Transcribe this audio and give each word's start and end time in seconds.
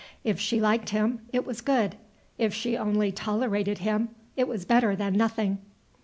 If 0.23 0.39
she 0.39 0.59
liked 0.59 0.89
him, 0.89 1.21
it 1.31 1.45
was 1.45 1.61
good; 1.61 1.95
if 2.39 2.55
she 2.55 2.75
only 2.75 3.11
tolerated 3.11 3.77
him, 3.77 4.09
it 4.35 4.47
was 4.47 4.65
better 4.65 4.95
than 4.95 5.13
nothing. 5.13 5.59